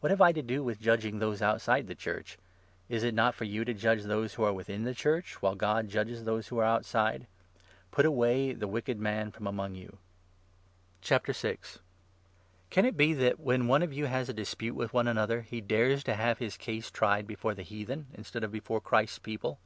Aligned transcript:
What 0.00 0.10
have 0.10 0.20
I 0.20 0.32
to 0.32 0.42
do 0.42 0.54
12 0.56 0.66
with 0.66 0.80
judging 0.80 1.20
those 1.20 1.40
outside 1.40 1.86
the 1.86 1.94
Church? 1.94 2.36
Is 2.88 3.04
it 3.04 3.14
not 3.14 3.32
for 3.32 3.44
you 3.44 3.64
to 3.64 3.72
judge 3.72 4.02
those 4.02 4.34
who 4.34 4.42
are 4.42 4.52
within 4.52 4.82
the 4.82 4.92
Church, 4.92 5.40
while 5.40 5.54
God 5.54 5.84
13 5.84 5.88
judges 5.90 6.24
those 6.24 6.48
who 6.48 6.58
are 6.58 6.64
outside?' 6.64 7.28
Put 7.92 8.04
away 8.04 8.54
the 8.54 8.66
wicked 8.66 8.98
man 8.98 9.30
from 9.30 9.46
among 9.46 9.76
you.' 9.76 9.98
Lawsuit* 11.08 11.78
Can 12.70 12.84
it 12.84 12.96
be 12.96 13.14
that, 13.14 13.38
when 13.38 13.68
one 13.68 13.84
of 13.84 13.92
you 13.92 14.06
has 14.06 14.28
a 14.28 14.32
dispute 14.32 14.72
i 14.76 14.82
b«twe«n 14.82 14.86
with 14.92 15.06
another, 15.06 15.42
he 15.42 15.60
dares 15.60 16.02
to 16.02 16.14
have 16.16 16.38
his 16.40 16.56
case 16.56 16.90
tried 16.90 17.18
Christians, 17.26 17.28
before 17.28 17.54
the 17.54 17.62
heathen, 17.62 18.08
instead 18.14 18.42
of 18.42 18.50
before 18.50 18.80
Christ's 18.80 19.20
People 19.20 19.60